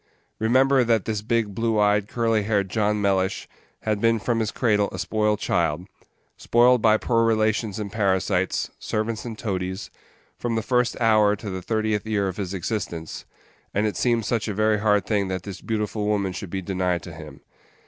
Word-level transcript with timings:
Remember 0.39 0.83
that 0.83 1.05
this 1.05 1.21
big, 1.21 1.53
blue 1.53 1.77
eyed, 1.77 2.07
curly 2.07 2.41
haired 2.41 2.71
John 2.71 2.99
Mellish 3.01 3.47
had 3.83 4.01
been 4.01 4.17
from 4.17 4.39
his 4.39 4.49
cradle 4.49 4.89
a 4.91 4.97
spoiled 4.97 5.37
child 5.37 5.85
spoiled 6.37 6.81
by 6.81 6.97
poor 6.97 7.23
relations 7.23 7.77
and 7.77 7.91
parasites, 7.91 8.71
servants 8.79 9.25
and 9.25 9.37
toadies, 9.37 9.91
from 10.39 10.55
the 10.55 10.63
first 10.63 10.99
hour 10.99 11.35
to 11.35 11.51
the 11.51 11.61
thirtieth 11.61 12.07
year 12.07 12.27
of 12.27 12.37
his 12.37 12.51
existence 12.55 13.25
and 13.75 13.85
it 13.85 13.95
seemed 13.95 14.25
such 14.25 14.47
a 14.47 14.55
very 14.55 14.79
hard 14.79 15.05
thing 15.05 15.27
that 15.27 15.43
this 15.43 15.61
beautiful 15.61 16.07
woman 16.07 16.33
should 16.33 16.49
be 16.49 16.63
denied 16.63 17.03
to 17.03 17.13
him. 17.13 17.41